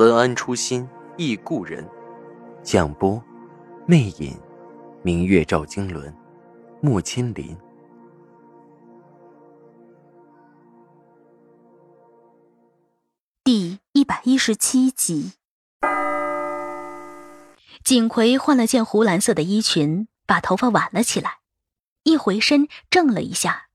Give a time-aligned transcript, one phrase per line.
[0.00, 1.86] 文安初心忆故人，
[2.62, 3.22] 蒋波，
[3.86, 4.34] 魅影，
[5.02, 6.10] 明月照经纶，
[6.80, 7.54] 木千林。
[13.44, 15.34] 第一百一十七集，
[17.84, 21.40] 景葵换了件湖蓝色的衣裙，把头发挽了起来，
[22.04, 23.66] 一回身怔了一下，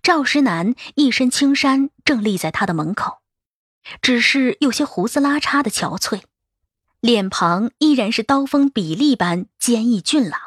[0.00, 3.19] 赵石南一身青衫正立在他的门口。
[4.02, 6.22] 只是有些胡子拉碴的憔悴，
[7.00, 10.40] 脸庞依然是刀锋比例般坚毅俊朗。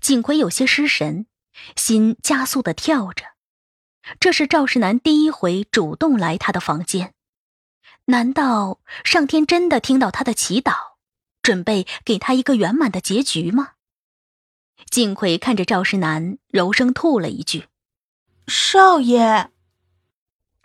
[0.00, 1.26] 景葵有些失神，
[1.74, 3.24] 心加速的跳着。
[4.20, 7.14] 这是赵世南第一回主动来他的房间，
[8.06, 10.74] 难道上天真的听到他的祈祷，
[11.42, 13.72] 准备给他一个圆满的结局吗？
[14.90, 17.66] 景葵看着赵世南，柔声吐了一句
[18.46, 19.50] ：“少爷。”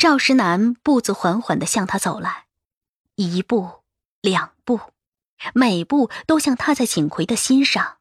[0.03, 2.47] 赵石南步子缓缓的向他走来，
[3.15, 3.83] 一步，
[4.19, 4.81] 两步，
[5.53, 7.99] 每步都像踏在景葵的心上。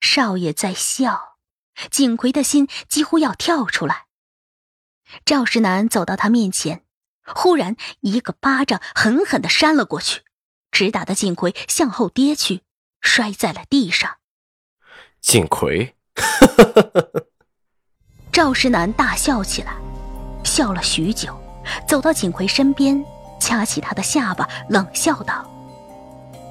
[0.00, 1.36] 少爷在笑，
[1.92, 4.06] 景葵的心几乎要跳出来。
[5.24, 6.84] 赵石南走到他面前，
[7.24, 10.22] 忽然一个巴掌狠狠的扇了过去，
[10.72, 12.62] 直打的景葵向后跌去，
[13.00, 14.16] 摔在了地上。
[15.20, 15.94] 景葵，
[18.32, 19.76] 赵石南大笑起来。
[20.60, 21.34] 笑了许久，
[21.88, 23.02] 走到景葵身边，
[23.38, 25.42] 掐起他的下巴，冷笑道：“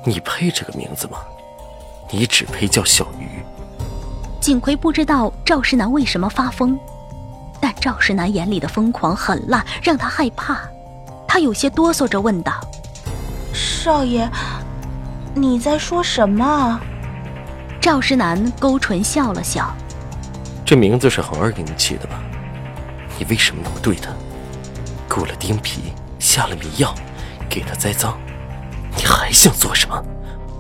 [0.04, 1.20] 你配这个名字吗？
[2.10, 3.44] 你只配叫小鱼。”
[4.42, 6.76] 景葵不知道赵世南为什么发疯，
[7.62, 10.58] 但赵世南眼里的疯狂狠辣让他害怕，
[11.28, 12.54] 他有些哆嗦着问道
[13.54, 14.28] ：“少爷，
[15.36, 16.82] 你在说什么？”
[17.80, 19.72] 赵世南勾唇笑了笑
[20.66, 22.19] ：“这名字是恒儿给你起的吧？”
[23.20, 24.12] 你为什么那么对他？
[25.10, 26.96] 雇了丁皮，下了迷药，
[27.50, 28.18] 给他栽赃，
[28.96, 29.96] 你还想做什么？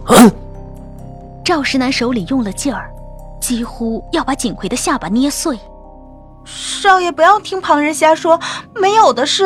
[0.08, 0.30] 啊！
[1.46, 2.92] 赵石南手里用了劲儿，
[3.40, 5.58] 几乎要把锦葵的下巴捏碎。
[6.46, 8.40] 少爷不要听旁人瞎说，
[8.75, 9.46] 没有的事。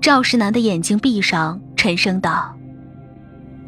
[0.00, 2.56] 赵石南的眼睛闭上，沉声道：“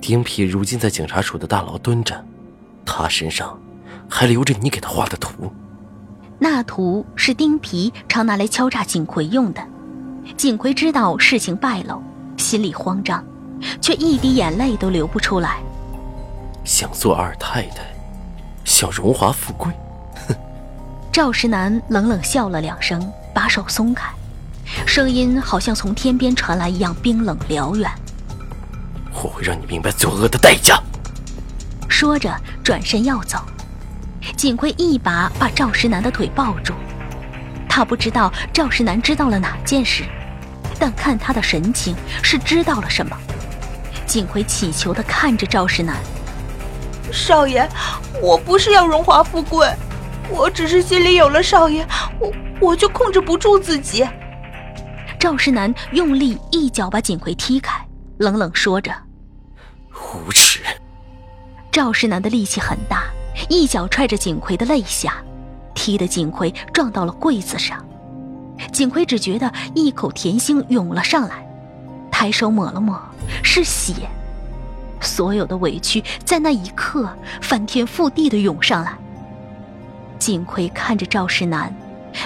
[0.00, 2.25] 丁皮如今在警察署的大牢蹲着，
[2.84, 3.56] 他身上
[4.08, 5.52] 还留着你给他画的图。”
[6.42, 9.64] 那图是丁皮常拿来敲诈锦葵用的。
[10.36, 12.03] 锦葵知道事情败露，
[12.36, 13.25] 心里慌张，
[13.80, 15.62] 却一滴眼泪都流不出来。
[16.64, 17.84] 想做二太太，
[18.64, 19.72] 想荣华富贵，
[20.26, 20.34] 哼！
[21.12, 24.12] 赵石南冷冷笑了两声，把手松开，
[24.84, 27.88] 声音好像从天边传来一样冰冷辽远。
[29.14, 30.76] 我会让你明白作恶的代价。
[31.88, 33.38] 说着，转身要走。
[34.37, 36.75] 景葵一把把赵石南的腿抱住，
[37.69, 40.04] 他不知道赵石南知道了哪件事，
[40.78, 43.16] 但看他的神情是知道了什么。
[44.04, 45.97] 锦葵乞求的看着赵石南
[47.12, 47.66] ：“少爷，
[48.20, 49.66] 我不是要荣华富贵，
[50.28, 51.87] 我只是心里有了少爷，
[52.19, 54.06] 我我就控制不住自己。”
[55.19, 57.81] 赵石南用力一脚把锦葵踢开，
[58.19, 58.93] 冷冷说着
[59.94, 60.60] ：“无耻！”
[61.70, 63.04] 赵石南的力气很大。
[63.48, 65.15] 一脚踹着锦葵的肋下，
[65.75, 67.84] 踢得锦葵撞到了柜子上。
[68.72, 71.47] 锦葵只觉得一口甜腥涌了上来，
[72.10, 73.00] 抬手抹了抹，
[73.43, 73.94] 是血。
[75.00, 77.09] 所有的委屈在那一刻
[77.41, 78.93] 翻天覆地的涌上来。
[80.19, 81.75] 锦葵看着赵世南，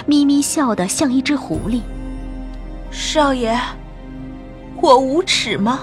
[0.05, 1.81] 咪咪笑得像一只狐狸。
[2.91, 3.59] 少爷，
[4.79, 5.79] 我无耻吗？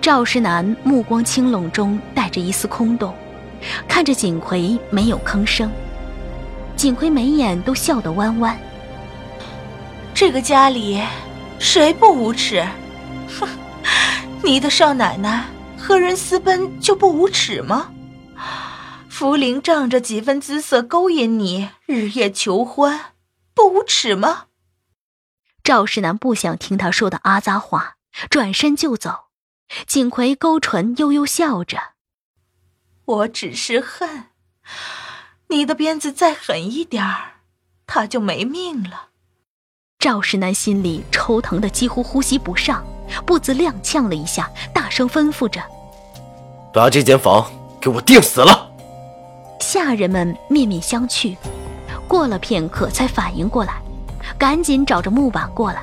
[0.00, 3.14] 赵世南目光清冷中带着一丝空洞。
[3.88, 5.70] 看着锦葵没有吭声，
[6.76, 8.58] 锦葵眉眼都笑得弯弯。
[10.14, 11.02] 这个家里
[11.58, 12.64] 谁不无耻？
[13.38, 13.48] 哼，
[14.42, 15.46] 你的少奶奶
[15.78, 17.90] 和人私奔就不无耻吗？
[19.10, 23.12] 茯苓仗着几分姿色勾引你，日夜求欢，
[23.54, 24.46] 不无耻吗？
[25.62, 27.94] 赵世南不想听他说的阿杂话，
[28.28, 29.26] 转身就走。
[29.86, 31.93] 锦葵勾唇悠悠笑着。
[33.06, 34.24] 我只是恨，
[35.48, 37.40] 你的鞭子再狠一点儿，
[37.86, 39.08] 他就没命了。
[39.98, 42.82] 赵石南心里抽疼的几乎呼吸不上，
[43.26, 45.62] 步子踉跄了一下，大声吩咐着
[46.72, 48.70] ：“把这间房给我定死了！”
[49.60, 51.36] 下人们面面相觑，
[52.08, 53.82] 过了片刻才反应过来，
[54.38, 55.82] 赶紧找着木板过来。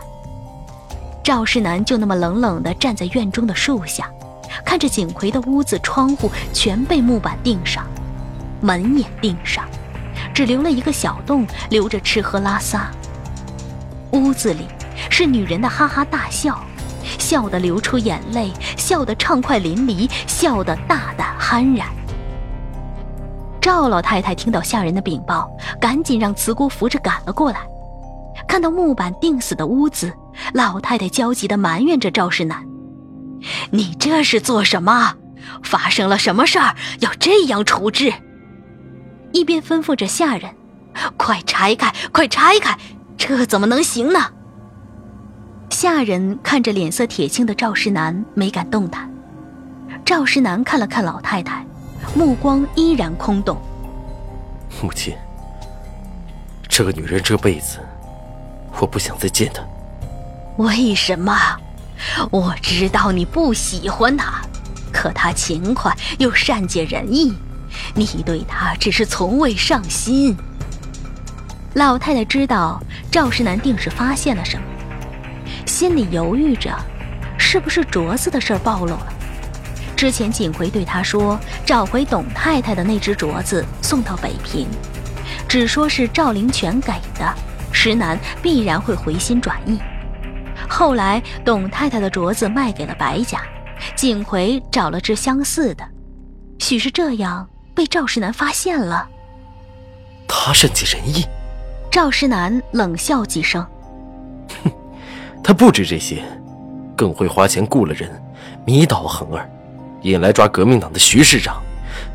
[1.24, 4.12] 赵世南就那么冷冷地站在院中的树下，
[4.72, 7.86] 看着景奎的屋子窗户全被木板钉上，
[8.62, 9.66] 门也钉上，
[10.34, 12.90] 只留了一个小洞，留着吃喝拉撒。
[14.14, 14.66] 屋子里
[15.10, 16.58] 是女人的哈哈大笑，
[17.20, 21.86] 笑得流出眼泪，笑得畅快淋漓，笑得大胆酣然。
[23.60, 25.52] 赵老太太听到下人的禀报，
[25.82, 27.60] 赶紧让慈姑扶着赶了过来。
[28.48, 30.14] 看到木板钉死的屋子，
[30.54, 32.66] 老太太焦急地埋怨着赵世南
[33.72, 35.16] ：“你这是做什么？
[35.64, 38.14] 发生了什么事儿要这样处置？”
[39.34, 40.54] 一边吩咐着下人
[41.18, 42.78] ：“快拆开，快拆开！
[43.18, 44.20] 这怎么能行呢？”
[45.70, 49.10] 下人看着脸色铁青的赵世南，没敢动弹。
[50.04, 51.66] 赵世南看了看老太太，
[52.14, 53.58] 目光依然空洞。
[54.82, 55.16] 母亲，
[56.68, 57.80] 这个女人这辈子……
[58.80, 59.64] 我不想再见她。
[60.58, 61.34] 为什么？
[62.30, 64.42] 我知道你不喜欢他，
[64.92, 67.33] 可他勤快又善解人意，
[67.95, 70.36] 你对他只是从未上心。
[71.75, 74.63] 老太太知道赵世南定是发现了什么，
[75.65, 76.75] 心里犹豫着，
[77.38, 79.13] 是不是镯子的事暴露了？
[79.95, 84.68] 之前锦葵对他说，找回董太太的那只镯子送到北平，
[85.48, 87.33] 只说是赵灵泉给的。
[87.71, 89.80] 石南必然会回心转意。
[90.72, 93.42] 后来，董太太的镯子卖给了白家，
[93.94, 95.84] 景葵找了只相似的，
[96.60, 97.46] 许是这样
[97.76, 99.06] 被赵世南发现了。
[100.30, 101.26] 他善解人意。
[101.92, 103.62] 赵世南冷笑几声
[104.64, 104.72] ：“哼，
[105.44, 106.24] 他不止这些，
[106.96, 108.10] 更会花钱雇了人，
[108.66, 109.50] 迷倒恒儿，
[110.04, 111.62] 引来抓革命党的徐市长，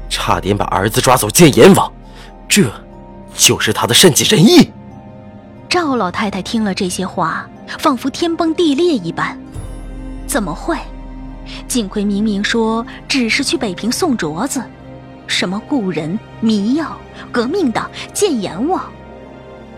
[0.09, 1.93] 差点把儿子抓走见阎王。
[2.49, 2.73] 这，
[3.35, 4.73] 就是他的善解人意。”
[5.69, 7.47] 赵老太太听了这些话，
[7.79, 9.39] 仿佛天崩地裂一般。
[10.27, 10.77] 怎么会？
[11.69, 14.63] 锦葵明明说只是去北平送镯子，
[15.27, 16.97] 什么故人、迷药、
[17.31, 18.83] 革命党、见阎王？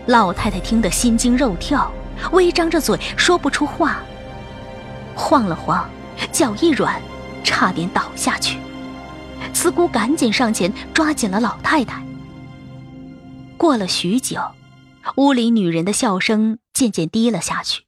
[0.07, 1.91] 老太太听得心惊肉跳，
[2.31, 3.99] 微张着嘴说不出话，
[5.13, 5.87] 晃了晃，
[6.31, 6.99] 脚一软，
[7.43, 8.57] 差点倒下去。
[9.53, 12.03] 慈姑赶紧上前抓紧了老太太。
[13.57, 14.39] 过了许久。
[15.15, 17.83] 屋里女人的笑声渐渐低了下去，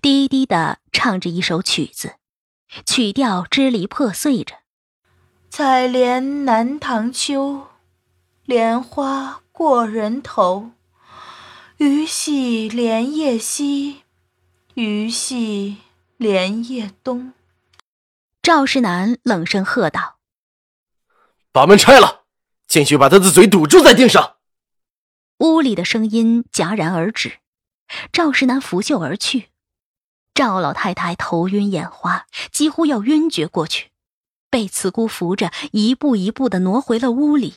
[0.00, 2.14] 低低的唱着一首曲子，
[2.86, 4.58] 曲调支离破碎着。
[5.50, 7.66] 采莲南塘秋，
[8.44, 10.70] 莲花过人头。
[11.78, 14.02] 鱼戏莲叶西，
[14.74, 15.78] 鱼戏
[16.16, 17.32] 莲叶东。
[18.40, 20.18] 赵世南冷声喝道
[21.50, 22.22] ：“把门拆了，
[22.68, 24.36] 进去把他的嘴堵住，再钉上。”
[25.42, 27.40] 屋里的声音戛然而止，
[28.12, 29.50] 赵世南拂袖而去。
[30.34, 33.90] 赵老太太头晕眼花，几乎要晕厥过去，
[34.48, 37.56] 被慈姑扶着，一步一步的挪回了屋里。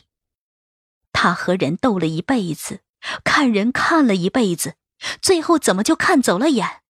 [1.14, 2.82] 他和人斗了一辈子，
[3.24, 4.76] 看人看了一辈子，
[5.22, 6.82] 最后怎么就看走了眼，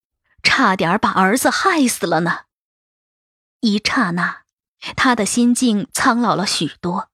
[0.41, 2.45] 差点把儿子害死了呢？
[3.61, 4.41] 一刹那，
[4.95, 7.09] 他的心境苍老了许多。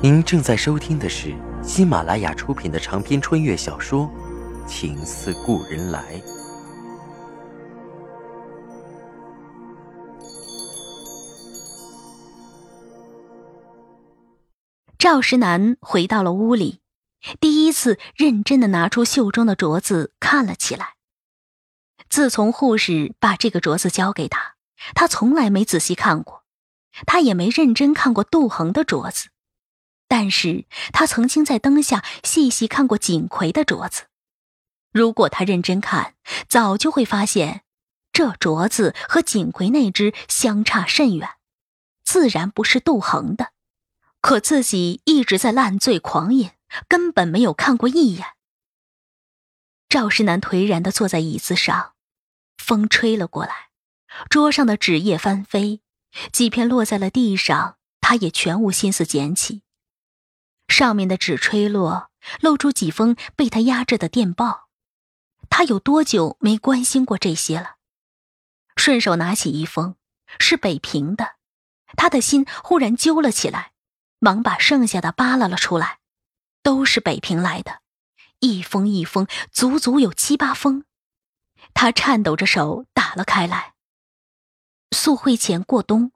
[0.00, 4.08] 您正在收听的是喜马拉雅出品的长篇穿越小说
[4.64, 6.00] 《情似故人来》。
[14.96, 16.78] 赵石南回到了屋里，
[17.40, 20.94] 第一次认真的拿出袖中的镯子看了起来。
[22.08, 24.54] 自从护士把这个镯子交给他，
[24.94, 26.44] 他从来没仔细看过，
[27.04, 29.30] 他也没认真看过杜恒的镯子。
[30.08, 34.04] 但是他曾经在灯下细细看过锦葵的镯子，
[34.90, 36.14] 如果他认真看，
[36.48, 37.62] 早就会发现，
[38.10, 41.28] 这镯子和锦葵那只相差甚远，
[42.04, 43.52] 自然不是杜恒的。
[44.20, 46.50] 可自己一直在烂醉狂饮，
[46.88, 48.26] 根本没有看过一眼。
[49.88, 51.92] 赵世南颓然的坐在椅子上，
[52.56, 53.68] 风吹了过来，
[54.28, 55.82] 桌上的纸页翻飞，
[56.32, 59.62] 几片落在了地上，他也全无心思捡起。
[60.68, 62.10] 上面的纸吹落，
[62.40, 64.68] 露出几封被他压着的电报。
[65.50, 67.76] 他有多久没关心过这些了？
[68.76, 69.96] 顺手拿起一封，
[70.38, 71.36] 是北平的，
[71.96, 73.72] 他的心忽然揪了起来，
[74.18, 75.98] 忙把剩下的扒拉了出来，
[76.62, 77.80] 都是北平来的，
[78.40, 80.84] 一封一封，足足有七八封。
[81.74, 83.74] 他颤抖着手打了开来。
[84.94, 86.12] 速会前过冬，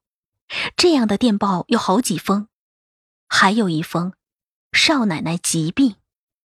[0.76, 2.49] 这样的电报有好几封，
[3.28, 4.12] 还有一封，
[4.72, 5.96] 少奶奶疾病，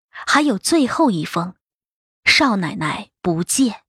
[0.09, 1.55] 还有最后一封，
[2.25, 3.83] 少奶奶不见。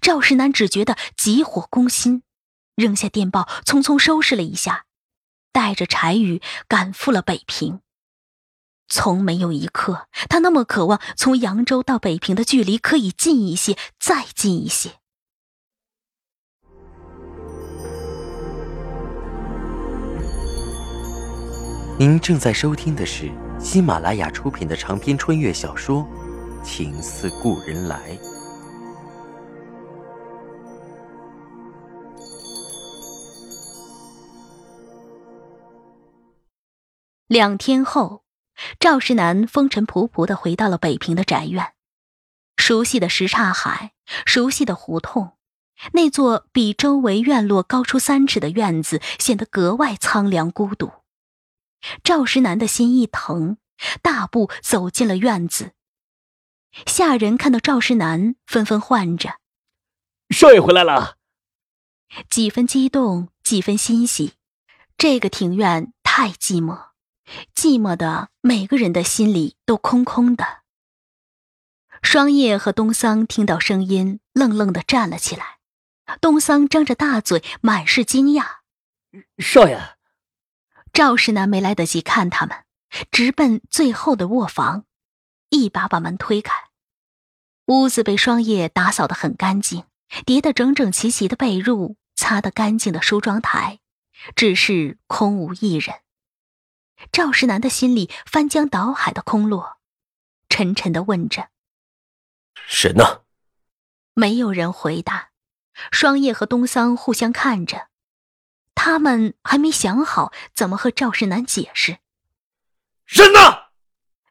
[0.00, 2.22] 赵世南只觉得急火攻心，
[2.76, 4.86] 扔下电报，匆匆收拾了一下，
[5.50, 7.80] 带着柴雨赶赴了北平。
[8.86, 15.00] 从没有一刻，他那么渴望从扬州到北平的距离可以近一些，再近一些。
[22.02, 23.30] 您正在收听的是
[23.60, 26.04] 喜马拉雅出品的长篇穿越小说
[26.64, 27.96] 《情似故人来》。
[37.28, 38.24] 两天后，
[38.80, 41.74] 赵世南风尘仆仆的回到了北平的宅院，
[42.56, 43.92] 熟悉的什刹海，
[44.26, 45.34] 熟悉的胡同，
[45.92, 50.90] 那座比周围院落高出三尺的院子显得格外苍凉孤独。
[52.02, 53.58] 赵石南的心一疼，
[54.02, 55.72] 大步走进了院子。
[56.86, 59.38] 下人看到赵石南，纷纷唤着
[60.30, 61.16] ：“少爷回来了。”
[62.30, 64.34] 几分激动，几分欣喜。
[64.96, 66.90] 这个庭院太寂寞，
[67.54, 70.62] 寂寞的每个人的心里都空空的。
[72.02, 75.58] 双叶和东桑听到声音，愣愣的站了起来。
[76.20, 78.44] 东桑张着大嘴，满是惊讶
[79.38, 79.96] ：“少爷。”
[80.92, 82.64] 赵世南没来得及看他们，
[83.10, 84.84] 直奔最后的卧房，
[85.48, 86.54] 一把把门推开。
[87.66, 89.84] 屋子被霜叶打扫得很干净，
[90.26, 93.80] 叠得整整齐齐的被褥，擦得干净的梳妆台，
[94.36, 96.00] 只是空无一人。
[97.10, 99.78] 赵世南的心里翻江倒海的空落，
[100.48, 101.48] 沉沉的问着
[102.68, 103.22] ：“人呢？”
[104.14, 105.30] 没有人回答。
[105.90, 107.88] 双叶和东桑互相看着。
[108.74, 111.98] 他们还没想好怎么和赵世南解释。
[113.04, 113.70] 人呢？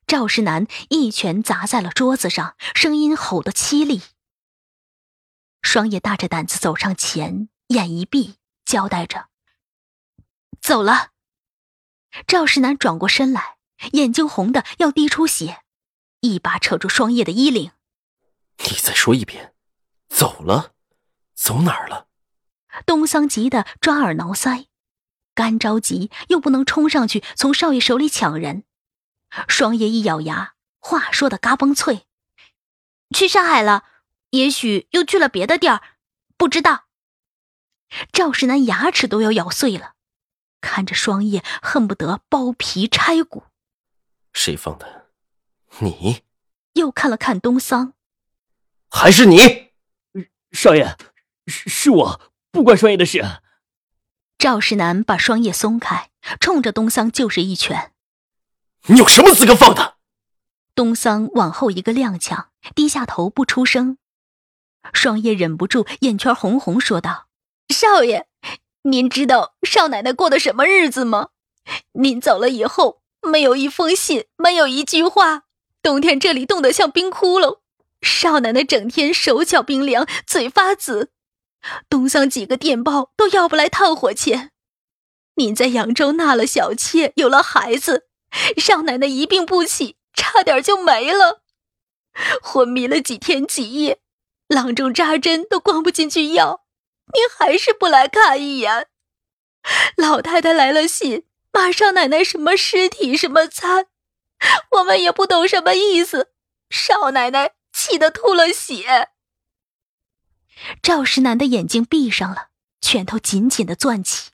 [0.08, 4.02] 赵世南一拳砸在了桌子上，声音吼得凄厉。
[5.62, 9.30] 双叶大着胆子走上前，眼一闭，交代着
[10.60, 11.12] ：“走了。”
[12.28, 13.58] 赵世南转过身来，
[13.94, 15.64] 眼睛红的要滴出血，
[16.20, 17.72] 一把扯住双叶的衣领
[18.70, 19.54] ：“你再说一遍，
[20.10, 20.74] 走了？
[21.36, 22.10] 走哪儿了？”
[22.86, 24.68] 东桑急得抓耳挠腮，
[25.34, 28.64] 干着急又不能冲上去从少爷手里抢人。
[29.48, 32.08] 双叶一咬牙，话说的嘎嘣脆
[33.16, 33.86] ：“去上海了，
[34.32, 35.82] 也许又去了别的地儿，
[36.38, 36.86] 不知道。”
[38.14, 39.96] 赵世南牙齿都要咬碎了，
[40.62, 43.44] 看着双叶恨不得剥皮拆骨。
[44.34, 45.10] 谁放的？
[45.80, 46.24] 你？
[46.74, 47.94] 又看了看东桑，
[48.90, 49.74] 还是你？
[50.54, 50.98] 少爷，
[51.48, 52.31] 是是我。
[52.52, 53.24] 不关双叶的事。
[54.38, 57.92] 赵世南把双叶松开，冲着东桑就是一拳。
[58.88, 59.96] 你有什么资格放他？
[60.76, 63.98] 东桑往后一个踉跄，低下头不出声。
[64.94, 67.28] 双叶忍不住眼圈红红，说道
[67.70, 68.28] ：“少爷，
[68.84, 71.30] 您知道少奶奶过的什么日子吗？
[71.94, 75.44] 您走了以后，没有一封信，没有一句话。
[75.84, 77.60] 冬天这里冻得像冰窟窿，
[78.02, 81.12] 少奶奶整天手脚冰凉，嘴发紫。”
[81.90, 84.52] 东桑几个电报都要不来炭火钱，
[85.36, 88.08] 您在扬州纳了小妾，有了孩子，
[88.58, 91.42] 少奶奶一病不起，差点就没了，
[92.42, 94.00] 昏迷了几天几夜，
[94.48, 96.66] 郎中扎针都灌不进去药，
[97.14, 98.88] 您还是不来看一眼。
[99.96, 103.88] 老太太来了信，骂少奶奶什么尸体什么餐，
[104.72, 106.32] 我们也不懂什么意思，
[106.70, 109.10] 少奶奶气得吐了血。
[110.82, 112.50] 赵石南的眼睛闭上了，
[112.82, 114.32] 拳头紧紧的攥起。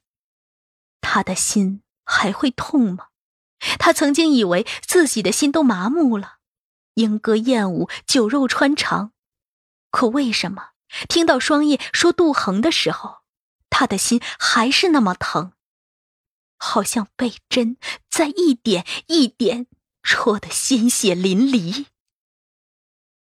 [1.01, 3.07] 他的心还会痛吗？
[3.79, 6.37] 他曾经以为自己的心都麻木了，
[6.95, 9.13] 莺歌燕舞，酒肉穿肠。
[9.89, 10.71] 可为什么
[11.07, 13.19] 听到双叶说杜恒的时候，
[13.69, 15.53] 他的心还是那么疼，
[16.57, 17.77] 好像被针
[18.09, 19.67] 在一点一点
[20.03, 21.85] 戳得鲜血淋漓。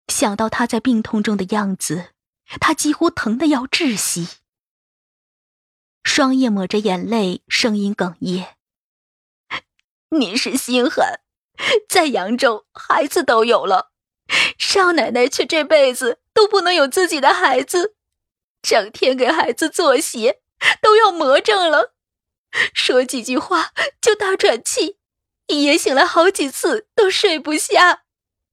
[0.07, 2.13] 想到他在病痛中的样子。
[2.59, 4.27] 他几乎疼得要窒息。
[6.03, 8.55] 双叶抹着眼泪，声音哽咽
[10.17, 11.19] ：“您是心狠，
[11.89, 13.91] 在扬州孩子都有了，
[14.57, 17.95] 少奶奶却这辈子都不能有自己的孩子，
[18.61, 20.41] 整天给孩子做鞋，
[20.81, 21.93] 都要魔怔了。
[22.73, 24.97] 说几句话就大喘气，
[25.47, 28.03] 一夜醒来好几次都睡不下，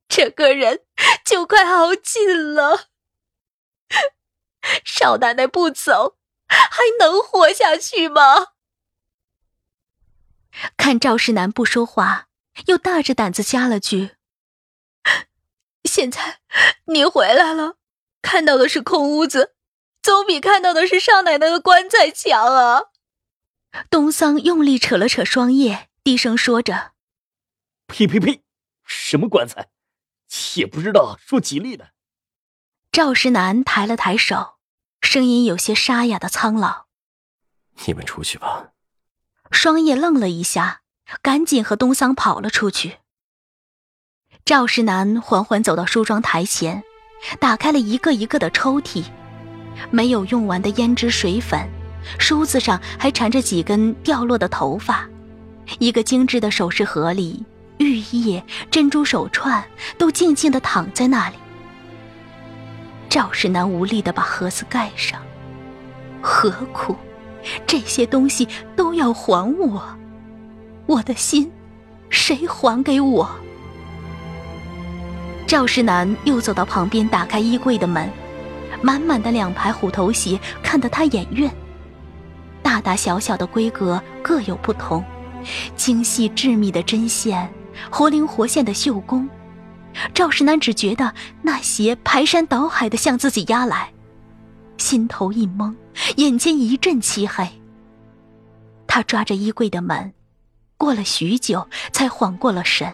[0.08, 0.82] 整个人
[1.24, 2.88] 就快耗尽了。
[4.84, 6.16] 少奶奶不走，
[6.48, 8.48] 还能活下去吗？
[10.76, 12.28] 看赵世南不说话，
[12.66, 14.12] 又大着胆子加了句
[15.84, 16.40] ：“现在
[16.86, 17.76] 你回来了，
[18.22, 19.54] 看到的是空屋子，
[20.00, 22.84] 总比看到的是少奶奶的棺材强啊。”
[23.90, 26.92] 东桑用力扯了扯双叶，低声说着
[27.88, 28.44] ：“呸呸呸，
[28.84, 29.68] 什么棺材，
[30.54, 31.90] 也不知道说吉利的。”
[32.94, 34.54] 赵石南抬了抬手，
[35.00, 36.84] 声音有些沙哑的苍老
[37.88, 38.68] ：“你们出去吧。”
[39.50, 40.82] 双叶愣了一下，
[41.20, 42.98] 赶紧和东桑跑了出去。
[44.44, 46.84] 赵石南缓缓走到梳妆台前，
[47.40, 49.02] 打开了一个一个的抽屉，
[49.90, 51.68] 没有用完的胭脂水粉，
[52.20, 55.04] 梳子上还缠着几根掉落的头发，
[55.80, 57.44] 一个精致的首饰盒里，
[57.78, 61.36] 玉叶、珍珠手串都静静地躺在那里。
[63.14, 65.22] 赵世南无力地把盒子盖上，
[66.20, 66.96] 何苦？
[67.64, 69.80] 这些东西都要还我，
[70.86, 71.48] 我的心，
[72.10, 73.30] 谁还给我？
[75.46, 78.10] 赵世南又走到旁边，打开衣柜的门，
[78.82, 81.48] 满满的两排虎头鞋看得他眼晕。
[82.64, 85.04] 大大小小的规格各有不同，
[85.76, 87.48] 精细致密的针线，
[87.90, 89.28] 活灵活现的绣工。
[90.12, 93.90] 赵世南只觉得那鞋排山倒海的向自己压来。
[94.76, 95.74] 心头一懵，
[96.16, 97.48] 眼前一阵漆黑。
[98.86, 100.12] 他抓着衣柜的门，
[100.76, 102.92] 过了许久才缓过了神。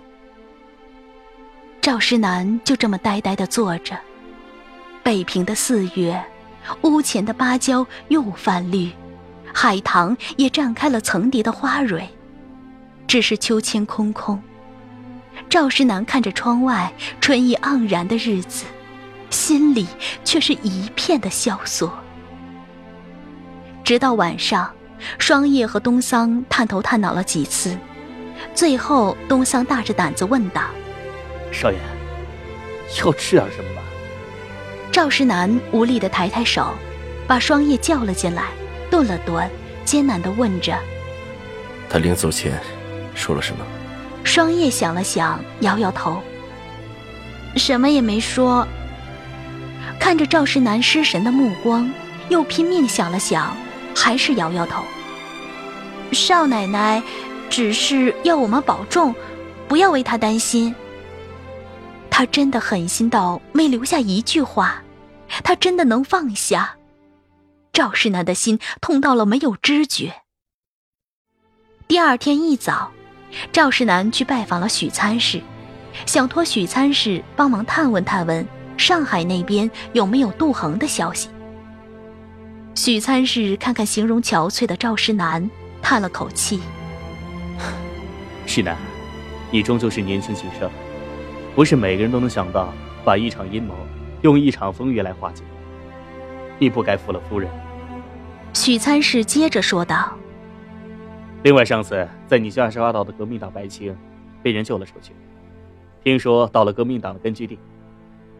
[1.80, 3.99] 赵世南就这么呆呆的坐着。
[5.02, 6.23] 北平的四月，
[6.83, 8.92] 屋前的芭蕉又泛绿，
[9.52, 12.07] 海棠也绽开了层叠的花蕊。
[13.07, 14.40] 只是秋千空空。
[15.50, 16.90] 赵世南看着窗外
[17.21, 18.64] 春意盎然的日子。
[19.31, 19.87] 心里
[20.25, 21.92] 却是一片的萧索。
[23.85, 24.68] 直到晚上，
[25.18, 27.77] 双叶和东桑探头探脑了几次，
[28.57, 30.62] 最后东桑大着胆子问道
[31.53, 31.79] ：“少爷，
[32.98, 33.83] 要吃点什么吧？”
[34.90, 36.75] 赵世南无力的抬抬手，
[37.29, 38.46] 把双叶叫了进来，
[38.90, 39.48] 顿了顿，
[39.85, 40.77] 艰难的问着
[41.88, 42.61] ：“他临走前
[43.14, 43.64] 说了什么？”
[44.31, 46.23] 双叶想了想，摇摇头
[47.59, 48.64] ：“什么也没说。”
[49.99, 51.93] 看着赵世南失神的目光，
[52.29, 53.57] 又拼命想了想，
[53.93, 54.85] 还是摇摇头。
[56.12, 57.03] 少奶奶
[57.51, 59.12] 只是要我们保重，
[59.66, 60.73] 不要为他担心。
[62.09, 64.81] 他真的狠心到没留下一句话，
[65.43, 66.77] 他真的能放下？
[67.73, 70.23] 赵世南的心痛到了没有知觉。
[71.88, 72.93] 第二天一早，
[73.53, 75.40] 赵世南去拜访了许参事，
[76.07, 78.47] 想托许参事帮忙探问探问。
[78.77, 81.29] 上海那边有没有杜恒的消息？
[82.75, 85.51] 许参事看看形容憔悴的赵世南，
[85.83, 86.61] 叹了口气
[88.47, 88.75] ：“世南，
[89.51, 90.71] 你终究是年轻气盛，
[91.55, 92.73] 不是每个人都能想到
[93.05, 93.75] 把一场阴谋
[94.23, 95.43] 用一场风雨来化解。
[96.59, 97.51] 你不该负了夫人。”
[98.55, 100.16] 许参事接着说道
[101.45, 103.93] ：“另外，上次在你家抓到的革命党白青，
[104.40, 105.12] 被人救了出去，
[106.05, 107.59] 听说到了革命党的根据地。”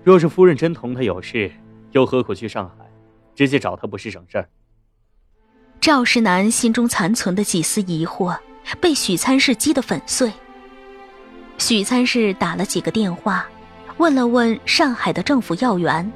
[0.05, 1.51] 若是夫人真同他有事，
[1.91, 2.89] 又何苦去上海，
[3.35, 4.49] 直接找他不是省事儿？
[5.81, 8.39] 赵世南心中残存的几丝疑惑，
[8.81, 10.33] 被许参事击得粉碎。
[11.59, 13.45] 许参事打了几个电话，
[13.97, 16.09] 问了问上海的政府要员，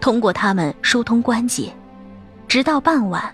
[0.00, 1.72] 通过他们疏通关节。
[2.48, 3.32] 直到傍晚，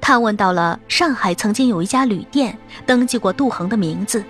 [0.00, 4.24] 他问到了上海曾经有一家旅店登记过杜恒的名字，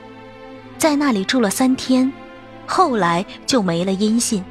[0.78, 2.12] 在那里住了三天，
[2.66, 4.44] 后来就没了音信。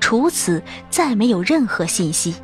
[0.00, 2.36] 除此，再没有任何信息。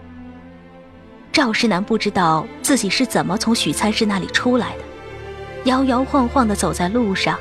[1.32, 4.82] 赵世南不知道自己是怎么从许参事那里出来的，
[5.64, 7.38] 摇摇晃晃地走在路上，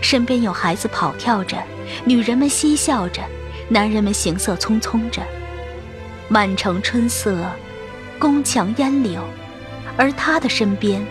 [0.00, 1.56] 身边有孩子跑跳着，
[2.04, 3.22] 女人们嬉笑着，
[3.68, 5.20] 男人们行色匆匆着。
[6.28, 7.44] 满城春色，
[8.24, 9.22] 宫墙烟柳，
[9.98, 11.06] 而他的身边，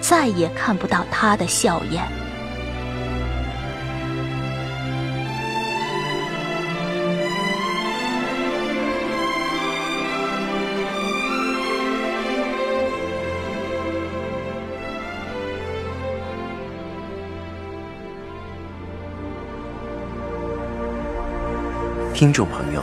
[0.00, 2.02] 再也看不到他的笑颜。
[22.14, 22.82] 听众朋友，